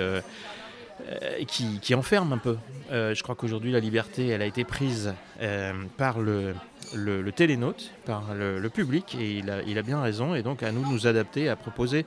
qui, 1.47 1.79
qui, 1.81 1.95
enferme 1.95 2.33
un 2.33 2.39
peu. 2.39 2.57
Euh, 2.91 3.15
je 3.15 3.23
crois 3.23 3.35
qu'aujourd'hui, 3.35 3.73
la 3.73 3.81
liberté, 3.81 4.29
elle 4.29 4.43
a 4.43 4.47
été 4.47 4.65
prise 4.65 5.15
euh, 5.41 5.73
par 5.97 6.21
le, 6.21 6.55
le, 6.95 7.33
télénote, 7.33 7.91
par 8.05 8.35
le, 8.35 8.69
public, 8.69 9.17
et 9.21 9.39
il 9.39 9.79
a, 9.79 9.83
bien 9.83 10.01
raison. 10.01 10.35
Et 10.35 10.43
donc, 10.43 10.63
à 10.63 10.73
nous 10.73 10.83
de 10.83 10.89
nous 10.89 11.07
adapter, 11.07 11.49
à 11.49 11.57
proposer 11.57 12.05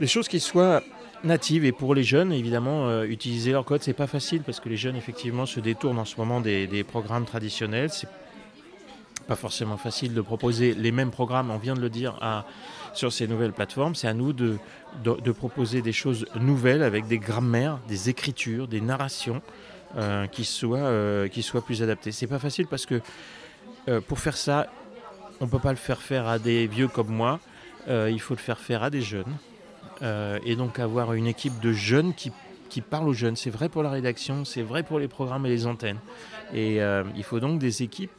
des 0.00 0.06
choses 0.06 0.28
qui 0.28 0.40
soient 0.40 0.82
natives. 1.24 1.64
Et 1.64 1.72
pour 1.72 1.94
les 1.94 2.04
jeunes, 2.04 2.32
évidemment, 2.32 3.02
utiliser 3.02 3.52
leur 3.52 3.64
code, 3.64 3.82
c'est 3.82 3.92
pas 3.92 4.06
facile 4.06 4.42
parce 4.42 4.60
que 4.60 4.68
les 4.68 4.76
jeunes, 4.76 4.96
effectivement, 4.96 5.46
se 5.46 5.60
détournent 5.60 5.98
en 5.98 6.04
ce 6.04 6.16
moment 6.16 6.40
des, 6.40 6.84
programmes 6.84 7.24
traditionnels. 7.24 7.90
Pas 9.26 9.36
forcément 9.36 9.76
facile 9.76 10.14
de 10.14 10.20
proposer 10.20 10.74
les 10.74 10.92
mêmes 10.92 11.10
programmes, 11.10 11.50
on 11.50 11.58
vient 11.58 11.74
de 11.74 11.80
le 11.80 11.90
dire, 11.90 12.18
sur 12.94 13.12
ces 13.12 13.26
nouvelles 13.26 13.52
plateformes. 13.52 13.94
C'est 13.94 14.08
à 14.08 14.14
nous 14.14 14.32
de, 14.32 14.58
de, 15.04 15.32
proposer 15.32 15.82
des 15.82 15.92
choses 15.92 16.26
nouvelles 16.40 16.82
avec 16.82 17.06
des 17.06 17.18
grammaires, 17.18 17.78
des 17.88 18.08
écritures, 18.08 18.68
des 18.68 18.80
narrations 18.80 19.42
euh, 19.96 20.26
qui, 20.26 20.44
soient, 20.44 20.78
euh, 20.78 21.28
qui 21.28 21.42
soient 21.42 21.64
plus 21.64 21.82
adaptées. 21.82 22.12
C'est 22.12 22.26
pas 22.26 22.38
facile 22.38 22.66
parce 22.66 22.86
que 22.86 23.00
euh, 23.88 24.00
pour 24.00 24.18
faire 24.18 24.36
ça, 24.36 24.66
on 25.40 25.46
peut 25.46 25.58
pas 25.58 25.70
le 25.70 25.76
faire 25.76 26.00
faire 26.00 26.26
à 26.26 26.38
des 26.38 26.66
vieux 26.66 26.88
comme 26.88 27.08
moi. 27.08 27.40
il 27.88 28.20
faut 28.20 28.34
le 28.34 28.40
faire 28.40 28.58
faire 28.58 28.82
à 28.82 28.90
des 28.90 29.02
jeunes. 29.02 29.36
et 30.02 30.56
donc 30.56 30.78
avoir 30.78 31.12
une 31.12 31.26
équipe 31.26 31.60
de 31.60 31.72
jeunes 31.72 32.14
qui, 32.14 32.32
qui 32.68 32.80
parlent 32.80 33.08
aux 33.08 33.14
jeunes. 33.14 33.36
C'est 33.36 33.50
vrai 33.50 33.68
pour 33.68 33.82
la 33.82 33.90
rédaction, 33.90 34.44
c'est 34.44 34.62
vrai 34.62 34.82
pour 34.82 34.98
les 34.98 35.08
programmes 35.08 35.46
et 35.46 35.50
les 35.50 35.66
antennes. 35.66 36.00
Et 36.54 36.78
il 37.16 37.22
faut 37.22 37.38
donc 37.38 37.58
des 37.58 37.82
équipes 37.82 38.10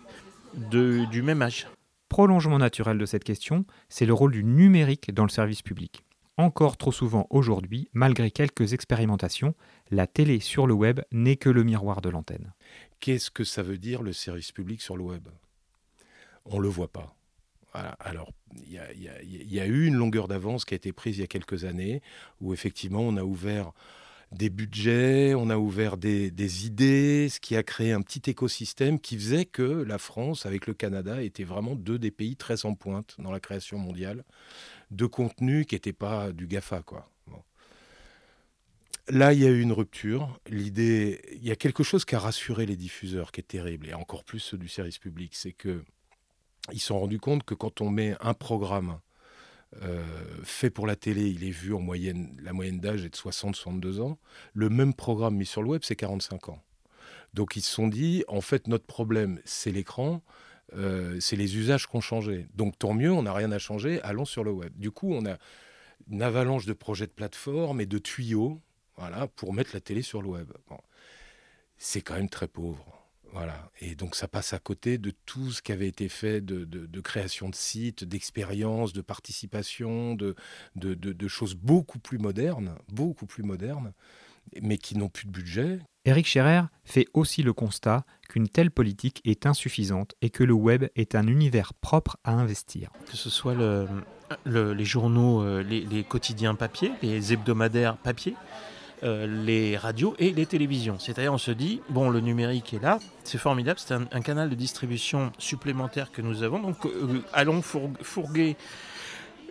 de, 0.56 1.06
du 1.06 1.22
même 1.22 1.42
âge. 1.42 1.68
Prolongement 2.10 2.58
naturel 2.58 2.98
de 2.98 3.06
cette 3.06 3.24
question, 3.24 3.66
c'est 3.89 4.06
le 4.06 4.13
rôle 4.13 4.32
du 4.32 4.44
numérique 4.44 5.13
dans 5.13 5.24
le 5.24 5.30
service 5.30 5.62
public. 5.62 6.04
Encore 6.38 6.77
trop 6.77 6.92
souvent 6.92 7.25
aujourd'hui, 7.32 7.89
malgré 7.94 8.30
quelques 8.30 8.74
expérimentations, 8.74 9.56
la 9.89 10.06
télé 10.06 10.39
sur 10.39 10.68
le 10.68 10.74
web 10.74 11.01
n'est 11.12 11.36
que 11.36 11.50
le 11.50 11.63
miroir 11.63 12.01
de 12.01 12.10
l'antenne. 12.10 12.54
Qu'est-ce 13.00 13.32
que 13.32 13.44
ça 13.44 13.63
veut 13.63 13.77
dire 13.77 14.04
le 14.04 14.13
service 14.13 14.51
public 14.51 14.82
sur 14.82 14.98
le 14.98 15.04
web? 15.04 15.27
On 16.46 16.58
ne 16.58 16.62
le 16.62 16.70
voit 16.70 16.92
pas. 16.92 17.16
Alors, 18.00 18.32
il 18.56 18.72
y, 18.72 19.54
y, 19.54 19.60
a 19.60 19.66
eu 19.66 19.86
une 19.86 19.96
longueur 19.96 20.27
d'avance 20.27 20.66
qui 20.66 20.74
a 20.74 20.77
été 20.77 20.94
prise 20.94 21.18
il 21.18 21.22
y 21.22 21.24
a 21.24 21.27
quelques 21.27 21.66
années, 21.66 22.01
où 22.42 22.54
effectivement 22.54 23.01
on 23.01 23.18
a 23.18 23.24
ouvert 23.24 23.72
des 24.31 24.50
budgets, 24.50 25.34
on 25.36 25.50
a 25.50 25.57
ouvert 25.57 25.98
des, 25.98 26.65
idées, 26.65 27.29
ce 27.29 27.39
qui 27.39 27.55
a 27.55 27.63
créé 27.63 27.91
un 27.93 28.01
petit 28.01 28.29
écosystème 28.29 29.00
qui 29.00 29.15
faisait 29.15 29.46
que 29.46 29.63
la 29.63 29.98
France, 29.98 30.46
avec 30.46 30.67
le 30.67 30.74
Canada, 30.74 31.22
était 31.22 31.46
vraiment 31.46 31.75
deux 31.75 31.98
des 31.98 32.12
pays 32.12 32.36
très 32.36 32.65
en 32.65 32.74
pointe 32.74 33.15
dans 33.19 33.31
la 33.31 33.39
création 33.39 33.77
mondiale 33.77 34.24
de 34.91 35.05
contenu 35.05 35.65
qui 35.65 35.75
n'était 35.75 35.93
pas 35.93 36.31
du 36.31 36.48
GAFA. 36.48 36.81
Quoi. 36.81 37.10
Là, 39.10 39.31
il 39.31 39.39
y 39.39 39.46
a 39.46 39.50
eu 39.50 39.62
une 39.62 39.72
rupture. 39.72 40.38
L'idée, 40.50 41.22
il 41.31 41.46
y 41.46 41.51
a 41.51 41.55
quelque 41.55 41.84
chose 41.84 42.03
qui 42.03 42.15
a 42.15 42.19
rassuré 42.19 42.65
les 42.65 42.75
diffuseurs, 42.75 43.31
qui 43.31 43.39
est 43.39 43.48
terrible, 43.48 43.88
et 43.88 43.93
encore 43.93 44.25
plus 44.25 44.39
ceux 44.39 44.57
du 44.57 44.67
service 44.67 44.98
public, 44.98 45.36
c'est 45.36 45.53
que 45.53 45.84
ils 46.74 46.81
se 46.81 46.88
sont 46.88 47.00
rendus 47.00 47.19
compte 47.19 47.43
que 47.43 47.53
quand 47.53 47.79
on 47.79 47.89
met 47.89 48.15
un 48.19 48.34
programme 48.34 49.00
euh, 49.84 50.04
fait 50.44 50.70
pour 50.70 50.88
la 50.88 50.96
télé, 50.96 51.30
il 51.30 51.44
est 51.44 51.52
vu 51.52 51.74
en 51.74 51.80
moyenne, 51.80 52.38
la 52.42 52.54
moyenne 52.54 52.80
d'âge 52.80 53.04
est 53.04 53.10
de 53.10 53.16
60-62 53.16 54.02
ans. 54.02 54.18
Le 54.54 54.70
même 54.70 54.94
programme 54.94 55.36
mis 55.36 55.46
sur 55.46 55.62
le 55.62 55.70
web, 55.70 55.82
c'est 55.84 55.96
45 55.96 56.50
ans. 56.50 56.64
Donc 57.34 57.56
ils 57.56 57.62
se 57.62 57.72
sont 57.72 57.88
dit, 57.88 58.24
en 58.28 58.42
fait, 58.42 58.68
notre 58.68 58.86
problème, 58.86 59.40
c'est 59.46 59.72
l'écran, 59.72 60.24
euh, 60.74 61.20
c'est 61.20 61.36
les 61.36 61.58
usages 61.58 61.88
qui 61.88 61.96
ont 61.96 62.02
changé. 62.02 62.48
Donc 62.56 62.80
tant 62.80 62.94
mieux, 62.94 63.12
on 63.12 63.24
n'a 63.24 63.34
rien 63.34 63.52
à 63.52 63.60
changer, 63.60 64.02
allons 64.02 64.26
sur 64.26 64.44
le 64.44 64.52
web. 64.52 64.74
Du 64.78 64.92
coup, 64.92 65.14
on 65.14 65.26
a 65.26 65.38
une 66.10 66.22
avalanche 66.22 66.66
de 66.66 66.74
projets 66.74 67.08
de 67.08 67.12
plateforme 67.12 67.82
et 67.82 67.86
de 67.86 67.98
tuyaux 67.98 68.62
voilà, 68.98 69.28
pour 69.28 69.54
mettre 69.54 69.72
la 69.74 69.82
télé 69.82 70.02
sur 70.02 70.22
le 70.22 70.30
web. 70.30 70.52
C'est 71.78 72.02
quand 72.02 72.16
même 72.16 72.30
très 72.30 72.48
pauvre. 72.48 72.97
Voilà. 73.38 73.70
Et 73.82 73.94
donc 73.94 74.15
ça 74.15 74.27
passe 74.27 74.53
à 74.53 74.60
côté 74.60 74.98
de 74.98 75.12
tout 75.12 75.51
ce 75.51 75.62
qui 75.62 75.72
avait 75.72 75.88
été 75.88 76.10
fait 76.10 76.41
de, 76.41 77.01
création 77.01 77.50
de 77.50 77.56
sites, 77.56 78.03
d'expériences, 78.03 78.94
de 78.94 79.01
participation, 79.01 80.15
de, 80.15 80.36
de, 80.75 81.27
choses 81.27 81.53
beaucoup 81.53 82.00
plus 82.00 82.17
modernes, 82.17 82.75
beaucoup 82.91 83.27
plus 83.27 83.44
modernes, 83.44 83.94
mais 84.60 84.79
qui 84.79 84.98
n'ont 84.98 85.10
plus 85.10 85.27
de 85.27 85.32
budget. 85.32 85.79
Eric 86.06 86.25
Scherer 86.25 86.63
fait 86.84 87.06
aussi 87.13 87.44
le 87.44 87.53
constat 87.53 88.06
qu'une 88.27 88.50
telle 88.50 88.72
politique 88.72 89.22
est 89.24 89.46
insuffisante 89.46 90.15
et 90.22 90.32
que 90.32 90.44
le 90.44 90.53
web 90.53 90.86
est 90.96 91.13
un 91.13 91.27
univers 91.27 91.75
propre 91.75 92.17
à 92.24 92.32
investir. 92.32 92.89
Que 93.06 93.17
ce 93.17 93.29
soit 93.29 93.56
les 94.48 94.86
journaux, 94.86 95.44
euh, 95.44 95.62
les 95.62 96.03
quotidiens 96.03 96.56
papier, 96.56 96.91
les 97.03 97.34
hebdomadaires 97.34 97.98
papier, 97.98 98.36
euh, 99.04 99.27
les 99.46 99.77
radios 99.77 100.16
et 100.18 100.32
les 100.32 100.46
télévisions. 100.48 100.98
C'est-à-dire 100.98 101.32
on 101.32 101.38
se 101.38 101.51
dit, 101.51 101.82
bon, 101.89 102.10
le 102.10 102.20
numérique 102.20 102.74
est 102.74 102.82
là, 102.82 103.00
c'est 103.24 103.38
formidable, 103.38 103.80
c'est 103.80 103.94
un, 103.94 104.22
canal 104.22 104.50
de 104.50 104.56
distribution 104.56 105.32
supplémentaire 105.38 106.12
que 106.12 106.22
nous 106.22 106.42
avons, 106.42 106.60
donc 106.60 106.84
euh, 106.86 107.22
allons 107.32 107.62
fourguer 107.62 108.56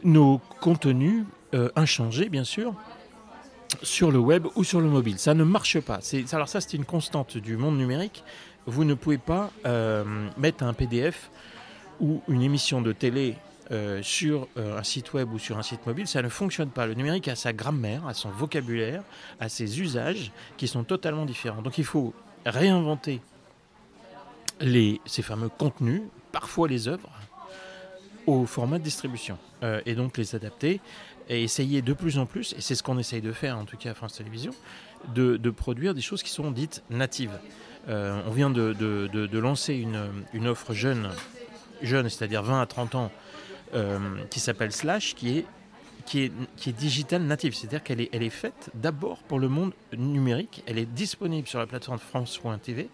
nos 0.03 0.41
contenus 0.61 1.25
euh, 1.55 1.69
inchangés, 1.77 2.29
bien 2.29 2.43
sûr, 2.43 2.75
sur 3.83 4.11
le 4.11 4.19
web 4.19 4.47
ou 4.57 4.65
sur 4.65 4.81
le 4.81 4.89
mobile. 4.89 5.19
Ça 5.19 5.35
ne 5.35 5.45
marche 5.45 5.81
pas. 5.81 6.01
Alors 6.33 6.49
ça, 6.49 6.61
c'est 6.61 6.75
une 6.75 6.85
constante 6.85 7.37
du 7.37 7.57
monde 7.57 7.79
numérique. 7.79 8.25
Vous 8.67 8.85
ne 8.85 8.95
pouvez 8.95 9.19
pas 9.19 9.51
mettre 10.37 10.65
un 10.65 10.73
PDF 10.73 11.31
ou 12.01 12.21
une 12.29 12.43
émission 12.43 12.81
de 12.83 12.91
télé 12.91 13.37
euh, 13.73 14.01
sur 14.01 14.47
euh, 14.59 14.79
un 14.79 14.85
site 14.85 15.13
web 15.13 15.33
ou 15.33 15.41
sur 15.41 15.59
un 15.59 15.63
site 15.63 15.85
mobile, 15.87 16.07
ça 16.07 16.23
ne 16.23 16.29
fonctionne 16.29 16.71
pas. 16.71 16.87
Le 16.87 16.95
numérique 16.95 17.27
a 17.27 17.35
sa 17.35 17.53
grammaire, 17.53 18.07
a 18.07 18.15
son 18.15 18.31
vocabulaire, 18.31 19.03
a 19.41 19.49
ses 19.49 19.81
usages 19.81 20.31
qui 20.57 20.69
sont 20.69 20.85
totalement 20.85 21.25
différents. 21.25 21.63
Donc 21.63 21.77
il 21.77 21.85
faut 21.85 22.15
réinventer 22.45 23.21
les, 24.61 25.01
ces 25.05 25.23
fameux 25.23 25.49
contenus, 25.49 26.03
parfois 26.31 26.69
les 26.69 26.87
œuvres, 26.87 27.11
au 28.29 28.47
format 28.47 28.79
de 28.79 28.85
distribution. 28.85 29.37
Euh, 29.65 29.81
et 29.85 29.97
donc 29.97 30.17
les 30.17 30.37
adapter 30.37 30.81
et 31.29 31.43
essayer 31.43 31.83
de 31.83 31.93
plus 31.93 32.19
en 32.19 32.27
plus, 32.27 32.55
et 32.57 32.61
c'est 32.61 32.77
ce 32.77 32.85
qu'on 32.85 32.99
essaye 32.99 33.21
de 33.21 33.33
faire 33.33 33.59
en 33.59 33.65
tout 33.65 33.77
cas 33.77 33.91
à 33.91 33.95
France 33.95 34.13
Télévisions, 34.13 34.55
de, 35.13 35.51
produire 35.51 35.93
des 35.93 36.03
choses 36.03 36.23
qui 36.23 36.31
sont 36.31 36.53
dites 36.53 36.85
natives. 36.89 37.37
on 37.89 38.31
vient 38.31 38.51
de, 38.51 39.39
lancer 39.39 39.75
une, 39.75 40.09
une, 40.33 40.47
offre 40.47 40.73
jeune, 40.73 41.11
jeune 41.83 42.09
c'est-à-dire 42.09 42.45
20 42.45 42.61
à 42.61 42.67
30 42.67 42.95
ans, 42.95 43.11
qui 44.31 44.41
s'appelle 44.41 44.73
Slash, 44.73 45.15
qui 45.15 45.39
est 45.39 45.47
qui 46.07 46.21
est, 46.23 46.33
qui 46.57 46.71
est 46.71 46.73
digital 46.73 47.23
native, 47.23 47.55
c'est-à-dire 47.55 47.83
qu'elle 47.83 48.01
est, 48.01 48.09
elle 48.13 48.23
est 48.23 48.31
faite 48.31 48.71
d'abord 48.75 49.19
pour 49.25 49.39
le 49.39 49.49
monde 49.49 49.73
numérique, 49.97 50.63
elle 50.67 50.79
est 50.79 50.87
disponible 50.87 51.47
sur 51.47 51.59
la 51.59 51.67
plateforme 51.67 51.99
France.tv 51.99 52.89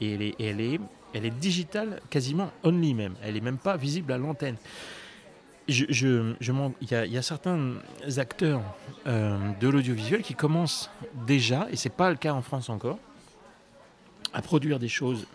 et 0.00 0.14
elle 0.14 0.22
est, 0.22 0.34
elle 0.40 0.60
est, 0.60 0.80
elle 1.12 1.26
est 1.26 1.30
digitale 1.30 2.00
quasiment 2.10 2.50
only 2.64 2.94
même, 2.94 3.14
elle 3.22 3.34
n'est 3.34 3.40
même 3.40 3.58
pas 3.58 3.76
visible 3.76 4.12
à 4.12 4.18
l'antenne. 4.18 4.56
Il, 5.66 5.78
y 5.78 6.94
a, 6.94 7.06
il, 7.06 7.12
y 7.12 7.16
a, 7.16 7.22
certains 7.22 7.76
acteurs 8.18 8.60
euh, 9.06 9.38
de 9.60 9.68
l'audiovisuel 9.68 10.22
qui 10.22 10.34
commencent 10.34 10.90
déjà, 11.26 11.68
et 11.70 11.76
c'est 11.76 11.88
pas 11.88 12.10
le 12.10 12.16
cas 12.16 12.34
en 12.34 12.42
France 12.42 12.68
encore, 12.68 12.98
à 14.34 14.42
produire 14.42 14.78
des 14.78 14.88
choses 14.88 15.26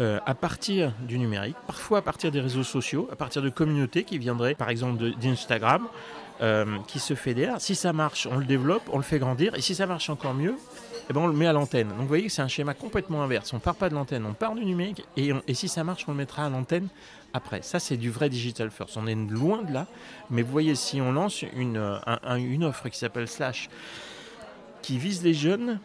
euh, 0.00 0.18
à 0.26 0.34
partir 0.34 0.92
du 1.06 1.18
numérique, 1.18 1.56
parfois 1.68 1.98
à 1.98 2.02
partir 2.02 2.32
des 2.32 2.40
réseaux 2.40 2.64
sociaux, 2.64 3.08
à 3.12 3.16
partir 3.16 3.42
de 3.42 3.48
communautés 3.48 4.02
qui 4.02 4.18
viendraient 4.18 4.56
par 4.56 4.68
exemple 4.68 5.12
d'Instagram, 5.20 5.86
euh, 6.42 6.64
qui 6.88 6.98
se 6.98 7.14
fédèrent. 7.14 7.60
Si 7.60 7.76
ça 7.76 7.92
marche, 7.92 8.26
on 8.26 8.38
le 8.38 8.44
développe, 8.44 8.82
on 8.92 8.96
le 8.96 9.04
fait 9.04 9.20
grandir, 9.20 9.54
et 9.54 9.60
si 9.60 9.72
ça 9.76 9.86
marche 9.86 10.10
encore 10.10 10.34
mieux, 10.34 10.56
eh 11.08 11.12
ben 11.12 11.20
on 11.20 11.28
le 11.28 11.32
met 11.32 11.46
à 11.46 11.52
l'antenne. 11.52 11.88
Donc 11.90 11.98
vous 11.98 12.08
voyez 12.08 12.26
que 12.26 12.32
c'est 12.32 12.42
un 12.42 12.48
schéma 12.48 12.74
complètement 12.74 13.22
inverse. 13.22 13.52
On 13.52 13.60
part 13.60 13.76
pas 13.76 13.88
de 13.88 13.94
l'antenne, 13.94 14.26
on 14.26 14.32
part 14.32 14.56
du 14.56 14.64
numérique, 14.64 15.04
et, 15.16 15.54
si 15.54 15.68
ça 15.68 15.84
marche, 15.84 16.06
on 16.08 16.10
le 16.10 16.16
mettra 16.16 16.46
à 16.46 16.48
l'antenne 16.48 16.88
après. 17.32 17.62
Ça, 17.62 17.78
c'est 17.78 17.96
du 17.96 18.10
vrai 18.10 18.28
digital 18.28 18.72
first. 18.72 18.96
On 18.96 19.06
est 19.06 19.14
loin 19.14 19.62
de 19.62 19.72
là, 19.72 19.86
mais 20.28 20.42
vous 20.42 20.50
voyez, 20.50 20.74
si 20.74 21.00
on 21.00 21.12
lance 21.12 21.42
une, 21.54 22.00
une 22.36 22.64
offre 22.64 22.88
qui 22.88 22.98
s'appelle 22.98 23.28
Slash, 23.28 23.68
qui 24.82 24.98
vise 24.98 25.22
les 25.22 25.34
jeunes, 25.34 25.78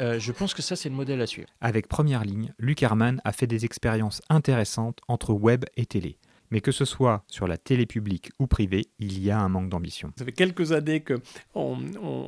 euh, 0.00 0.18
je 0.18 0.32
pense 0.32 0.54
que 0.54 0.62
ça, 0.62 0.76
c'est 0.76 0.88
le 0.88 0.94
modèle 0.94 1.20
à 1.20 1.26
suivre. 1.26 1.48
Avec 1.60 1.88
Première 1.88 2.24
Ligne, 2.24 2.52
Luc 2.58 2.82
a 2.82 3.32
fait 3.32 3.46
des 3.46 3.64
expériences 3.64 4.22
intéressantes 4.28 5.00
entre 5.08 5.32
web 5.32 5.64
et 5.76 5.86
télé. 5.86 6.18
Mais 6.50 6.60
que 6.60 6.72
ce 6.72 6.84
soit 6.84 7.24
sur 7.26 7.46
la 7.46 7.56
télé 7.56 7.86
publique 7.86 8.30
ou 8.38 8.46
privée, 8.46 8.88
il 8.98 9.22
y 9.22 9.30
a 9.30 9.38
un 9.38 9.48
manque 9.48 9.68
d'ambition. 9.68 10.12
Ça 10.18 10.24
fait 10.24 10.32
quelques 10.32 10.72
années 10.72 11.00
que 11.00 11.20
on, 11.54 11.76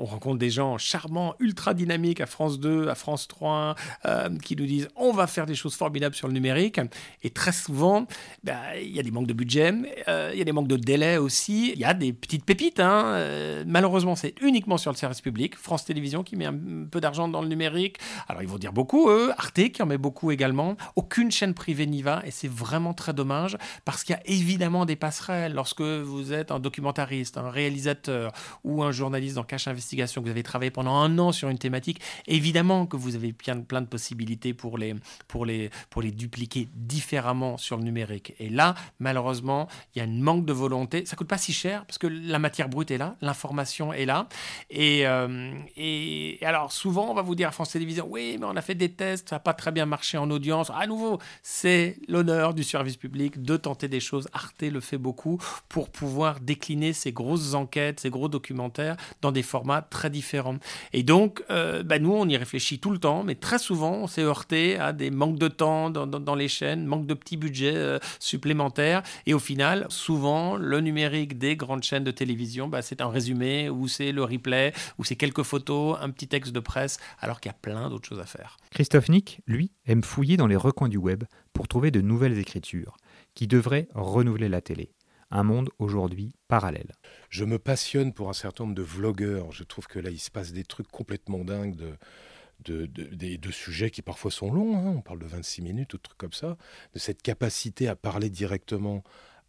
rencontre 0.04 0.38
des 0.38 0.50
gens 0.50 0.78
charmants, 0.78 1.34
ultra 1.40 1.74
dynamiques 1.74 2.20
à 2.20 2.26
France 2.26 2.60
2, 2.60 2.88
à 2.88 2.94
France 2.94 3.28
3, 3.28 3.74
euh, 4.04 4.28
qui 4.42 4.56
nous 4.56 4.66
disent 4.66 4.88
on 4.96 5.12
va 5.12 5.26
faire 5.26 5.46
des 5.46 5.54
choses 5.54 5.74
formidables 5.74 6.14
sur 6.14 6.28
le 6.28 6.34
numérique. 6.34 6.80
Et 7.22 7.30
très 7.30 7.52
souvent, 7.52 8.06
bah, 8.44 8.76
il 8.80 8.94
y 8.94 9.00
a 9.00 9.02
des 9.02 9.10
manques 9.10 9.26
de 9.26 9.32
budget, 9.32 9.72
euh, 10.08 10.30
il 10.32 10.38
y 10.38 10.42
a 10.42 10.44
des 10.44 10.52
manques 10.52 10.68
de 10.68 10.76
délai 10.76 11.16
aussi, 11.16 11.72
il 11.72 11.78
y 11.78 11.84
a 11.84 11.94
des 11.94 12.12
petites 12.12 12.44
pépites. 12.44 12.80
Hein. 12.80 13.04
Euh, 13.14 13.64
malheureusement, 13.66 14.16
c'est 14.16 14.34
uniquement 14.42 14.78
sur 14.78 14.90
le 14.90 14.96
service 14.96 15.20
public. 15.20 15.56
France 15.56 15.84
Télévisions 15.84 16.22
qui 16.22 16.36
met 16.36 16.46
un 16.46 16.58
peu 16.90 17.00
d'argent 17.00 17.28
dans 17.28 17.42
le 17.42 17.48
numérique. 17.48 17.98
Alors 18.28 18.42
ils 18.42 18.48
vont 18.48 18.58
dire 18.58 18.72
beaucoup, 18.72 19.08
eux. 19.10 19.32
Arte 19.38 19.70
qui 19.70 19.82
en 19.82 19.86
met 19.86 19.98
beaucoup 19.98 20.30
également. 20.30 20.76
Aucune 20.96 21.30
chaîne 21.30 21.54
privée 21.54 21.86
n'y 21.86 22.02
va 22.02 22.22
et 22.24 22.30
c'est 22.30 22.50
vraiment 22.50 22.94
très 22.94 23.12
dommage 23.12 23.56
parce 23.84 24.04
que 24.04 24.09
il 24.10 24.14
y 24.14 24.16
a 24.16 24.22
évidemment 24.26 24.86
des 24.86 24.96
passerelles 24.96 25.52
lorsque 25.52 25.82
vous 25.82 26.32
êtes 26.32 26.50
un 26.50 26.58
documentariste, 26.58 27.38
un 27.38 27.48
réalisateur 27.48 28.32
ou 28.64 28.82
un 28.82 28.90
journaliste 28.90 29.36
dans 29.36 29.44
Cache 29.44 29.68
Investigation, 29.68 30.20
que 30.20 30.26
vous 30.26 30.32
avez 30.32 30.42
travaillé 30.42 30.72
pendant 30.72 30.96
un 30.96 31.16
an 31.18 31.30
sur 31.30 31.48
une 31.48 31.58
thématique. 31.58 32.00
Évidemment 32.26 32.86
que 32.86 32.96
vous 32.96 33.14
avez 33.14 33.32
plein, 33.32 33.60
plein 33.60 33.80
de 33.80 33.86
possibilités 33.86 34.52
pour 34.52 34.78
les, 34.78 34.96
pour, 35.28 35.46
les, 35.46 35.70
pour 35.90 36.02
les 36.02 36.10
dupliquer 36.10 36.68
différemment 36.74 37.56
sur 37.56 37.76
le 37.76 37.84
numérique. 37.84 38.34
Et 38.40 38.48
là, 38.48 38.74
malheureusement, 38.98 39.68
il 39.94 40.00
y 40.00 40.02
a 40.02 40.04
un 40.04 40.20
manque 40.20 40.44
de 40.44 40.52
volonté. 40.52 41.06
Ça 41.06 41.14
coûte 41.14 41.28
pas 41.28 41.38
si 41.38 41.52
cher 41.52 41.84
parce 41.86 41.98
que 41.98 42.08
la 42.08 42.40
matière 42.40 42.68
brute 42.68 42.90
est 42.90 42.98
là, 42.98 43.14
l'information 43.20 43.92
est 43.92 44.06
là. 44.06 44.28
Et, 44.70 45.06
euh, 45.06 45.52
et 45.76 46.40
alors, 46.42 46.72
souvent, 46.72 47.08
on 47.12 47.14
va 47.14 47.22
vous 47.22 47.36
dire 47.36 47.46
à 47.46 47.52
France 47.52 47.70
Télévisions, 47.70 48.08
oui, 48.10 48.38
mais 48.40 48.46
on 48.46 48.56
a 48.56 48.62
fait 48.62 48.74
des 48.74 48.90
tests, 48.90 49.28
ça 49.28 49.36
n'a 49.36 49.40
pas 49.40 49.54
très 49.54 49.70
bien 49.70 49.86
marché 49.86 50.18
en 50.18 50.28
audience. 50.32 50.72
À 50.74 50.88
nouveau, 50.88 51.20
c'est 51.44 51.96
l'honneur 52.08 52.54
du 52.54 52.64
service 52.64 52.96
public 52.96 53.40
de 53.40 53.56
tenter 53.56 53.86
des 53.86 53.99
choses. 54.00 54.28
Arte 54.32 54.62
le 54.62 54.80
fait 54.80 54.98
beaucoup 54.98 55.38
pour 55.68 55.90
pouvoir 55.90 56.40
décliner 56.40 56.92
ces 56.92 57.12
grosses 57.12 57.54
enquêtes, 57.54 58.00
ces 58.00 58.10
gros 58.10 58.28
documentaires 58.28 58.96
dans 59.22 59.32
des 59.32 59.42
formats 59.42 59.82
très 59.82 60.10
différents. 60.10 60.58
Et 60.92 61.02
donc, 61.02 61.42
euh, 61.50 61.82
bah, 61.82 61.98
nous, 61.98 62.12
on 62.12 62.28
y 62.28 62.36
réfléchit 62.36 62.78
tout 62.78 62.90
le 62.90 62.98
temps, 62.98 63.22
mais 63.22 63.34
très 63.34 63.58
souvent, 63.58 63.92
on 63.92 64.06
s'est 64.06 64.22
heurté 64.22 64.78
à 64.78 64.92
des 64.92 65.10
manques 65.10 65.38
de 65.38 65.48
temps 65.48 65.90
dans, 65.90 66.34
les 66.34 66.48
chaînes, 66.48 66.86
manque 66.86 67.06
de 67.06 67.14
petits 67.14 67.36
budgets 67.36 67.76
euh, 67.76 67.98
supplémentaires. 68.18 69.02
Et 69.26 69.34
au 69.34 69.38
final, 69.38 69.86
souvent, 69.88 70.56
le 70.56 70.80
numérique 70.80 71.38
des 71.38 71.56
grandes 71.56 71.82
chaînes 71.82 72.04
de 72.04 72.10
télévision, 72.10 72.68
bah, 72.68 72.82
c'est 72.82 73.00
un 73.00 73.08
résumé 73.08 73.70
ou 73.70 73.88
c'est 73.88 74.12
le 74.12 74.24
replay 74.24 74.72
ou 74.98 75.04
c'est 75.04 75.16
quelques 75.16 75.42
photos, 75.42 75.96
un 76.00 76.10
petit 76.10 76.28
texte 76.28 76.52
de 76.52 76.60
presse, 76.60 76.98
alors 77.20 77.40
qu'il 77.40 77.50
y 77.50 77.54
a 77.54 77.58
plein 77.60 77.88
d'autres 77.88 78.08
choses 78.08 78.20
à 78.20 78.26
faire. 78.26 78.56
Christophe 78.70 79.08
Nick, 79.08 79.40
lui, 79.46 79.72
aime 79.86 80.02
fouiller 80.02 80.36
dans 80.36 80.46
les 80.46 80.56
recoins 80.56 80.88
du 80.88 80.98
web 80.98 81.24
pour 81.52 81.68
trouver 81.68 81.90
de 81.90 82.00
nouvelles 82.00 82.38
écritures 82.38 82.96
qui 83.34 83.46
devrait 83.46 83.88
renouveler 83.94 84.48
la 84.48 84.60
télé. 84.60 84.92
Un 85.30 85.44
monde 85.44 85.70
aujourd'hui 85.78 86.34
parallèle. 86.48 86.92
Je 87.28 87.44
me 87.44 87.58
passionne 87.58 88.12
pour 88.12 88.28
un 88.28 88.32
certain 88.32 88.64
nombre 88.64 88.74
de 88.74 88.82
vlogueurs. 88.82 89.52
Je 89.52 89.62
trouve 89.62 89.86
que 89.86 90.00
là, 90.00 90.10
il 90.10 90.18
se 90.18 90.30
passe 90.30 90.52
des 90.52 90.64
trucs 90.64 90.88
complètement 90.88 91.44
dingues 91.44 91.76
de, 91.76 92.86
de, 92.86 93.50
sujets 93.50 93.90
qui 93.90 94.02
parfois 94.02 94.30
sont 94.30 94.52
longs, 94.52 94.76
hein. 94.76 94.94
on 94.96 95.00
parle 95.00 95.20
de 95.20 95.26
26 95.26 95.62
minutes 95.62 95.94
ou 95.94 95.96
de 95.96 96.02
trucs 96.02 96.18
comme 96.18 96.32
ça, 96.32 96.56
de 96.94 96.98
cette 96.98 97.22
capacité 97.22 97.88
à 97.88 97.96
parler 97.96 98.28
directement 98.28 99.02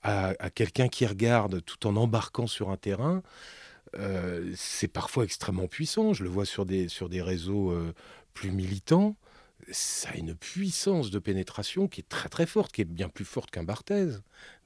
à, 0.03 0.33
quelqu'un 0.49 0.87
qui 0.87 1.05
regarde 1.05 1.63
tout 1.63 1.85
en 1.85 1.95
embarquant 1.95 2.47
sur 2.47 2.69
un 2.69 2.77
terrain, 2.77 3.21
euh, 3.95 4.51
c'est 4.55 4.87
parfois 4.87 5.25
extrêmement 5.25 5.67
puissant. 5.67 6.13
Je 6.13 6.23
le 6.23 6.29
vois 6.29 6.45
sur 6.45 6.65
des, 6.65 6.87
sur 6.87 7.09
des 7.09 7.21
réseaux 7.21 7.71
euh, 7.71 7.93
plus 8.33 8.51
militants 8.51 9.15
ça 9.71 10.09
a 10.09 10.15
une 10.15 10.35
puissance 10.35 11.11
de 11.11 11.19
pénétration 11.19 11.87
qui 11.87 12.01
est 12.01 12.09
très 12.09 12.29
très 12.29 12.45
forte, 12.45 12.71
qui 12.71 12.81
est 12.81 12.85
bien 12.85 13.09
plus 13.09 13.25
forte 13.25 13.51
qu'un 13.51 13.63
Barthez. 13.63 14.17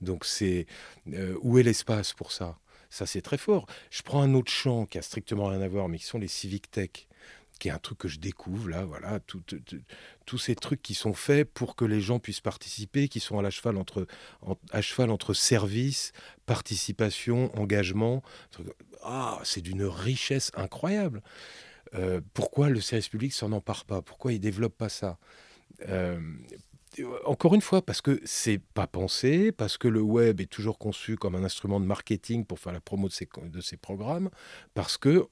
Donc 0.01 0.25
c'est 0.25 0.65
euh, 1.13 1.37
où 1.41 1.57
est 1.57 1.63
l'espace 1.63 2.13
pour 2.13 2.31
ça? 2.31 2.59
Ça 2.89 3.05
c'est 3.05 3.21
très 3.21 3.37
fort. 3.37 3.67
Je 3.89 4.01
prends 4.01 4.21
un 4.21 4.33
autre 4.33 4.51
champ 4.51 4.85
qui 4.85 4.97
a 4.97 5.01
strictement 5.01 5.47
rien 5.47 5.61
à 5.61 5.67
voir, 5.67 5.89
mais 5.89 5.97
qui 5.97 6.05
sont 6.05 6.19
les 6.19 6.27
civic 6.27 6.71
tech, 6.71 7.07
qui 7.59 7.69
est 7.69 7.71
un 7.71 7.79
truc 7.79 7.97
que 7.97 8.07
je 8.07 8.19
découvre 8.19 8.69
là, 8.69 8.85
voilà, 8.85 9.19
tous 10.25 10.37
ces 10.37 10.55
trucs 10.55 10.81
qui 10.81 10.93
sont 10.93 11.13
faits 11.13 11.49
pour 11.53 11.75
que 11.75 11.85
les 11.85 12.01
gens 12.01 12.19
puissent 12.19 12.41
participer, 12.41 13.07
qui 13.07 13.19
sont 13.19 13.39
à, 13.39 13.41
la 13.41 13.49
cheval 13.49 13.77
entre, 13.77 14.07
à 14.71 14.81
cheval 14.81 15.09
entre 15.09 15.33
service, 15.33 16.11
participation, 16.45 17.55
engagement. 17.57 18.23
Ah, 19.03 19.39
c'est 19.43 19.61
d'une 19.61 19.83
richesse 19.83 20.51
incroyable. 20.55 21.21
Euh, 21.95 22.21
pourquoi 22.33 22.69
le 22.69 22.81
service 22.81 23.09
public 23.09 23.33
s'en 23.33 23.51
empare 23.51 23.85
pas? 23.85 24.01
Pourquoi 24.01 24.33
il 24.33 24.39
développe 24.39 24.77
pas 24.77 24.89
ça? 24.89 25.17
Euh, 25.87 26.19
encore 27.25 27.55
une 27.55 27.61
fois, 27.61 27.81
parce 27.81 28.01
que 28.01 28.21
c'est 28.23 28.59
pas 28.73 28.87
pensé, 28.87 29.51
parce 29.51 29.77
que 29.77 29.87
le 29.87 30.01
web 30.01 30.39
est 30.39 30.49
toujours 30.49 30.77
conçu 30.77 31.17
comme 31.17 31.35
un 31.35 31.43
instrument 31.43 31.79
de 31.79 31.85
marketing 31.85 32.45
pour 32.45 32.59
faire 32.59 32.73
la 32.73 32.79
promo 32.79 33.09
de 33.09 33.61
ces 33.61 33.77
programmes, 33.77 34.29
parce 34.73 34.97
que 34.97 35.25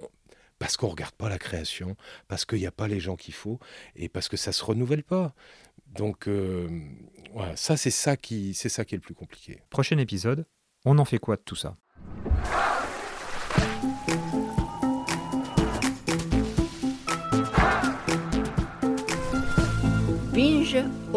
parce 0.60 0.78
qu'on 0.78 0.88
regarde 0.88 1.16
pas 1.16 1.30
la 1.30 1.40
création, 1.40 1.98
parce 2.28 2.46
qu'il 2.46 2.60
n'y 2.60 2.68
a 2.68 2.72
pas 2.72 2.88
les 2.88 3.00
gens 3.00 3.16
qu'il 3.16 3.34
faut, 3.34 3.60
et 3.96 4.08
parce 4.08 4.30
que 4.30 4.38
ça 4.38 4.52
se 4.52 4.64
renouvelle 4.64 5.04
pas. 5.04 5.34
Donc 5.88 6.28
euh, 6.28 6.68
ça 7.56 7.78
c'est 7.78 7.92
ça 7.92 8.18
qui 8.18 8.54
c'est 8.54 8.70
ça 8.70 8.86
qui 8.86 8.96
est 8.96 8.98
le 8.98 9.02
plus 9.02 9.16
compliqué. 9.16 9.62
Prochain 9.70 9.98
épisode, 9.98 10.46
on 10.86 10.98
en 10.98 11.06
fait 11.06 11.20
quoi 11.20 11.36
de 11.36 11.42
tout 11.42 11.56
ça? 11.56 11.78